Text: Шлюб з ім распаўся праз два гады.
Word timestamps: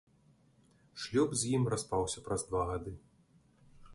Шлюб 1.01 1.35
з 1.41 1.51
ім 1.57 1.69
распаўся 1.75 2.25
праз 2.27 2.41
два 2.49 2.63
гады. 2.73 2.93